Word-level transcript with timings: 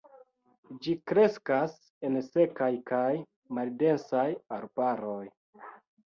Ĝi 0.85 0.93
kreskas 1.11 1.75
en 2.09 2.17
sekaj 2.29 2.71
kaj 2.93 3.05
maldensaj 3.59 4.27
arbaroj. 4.59 5.23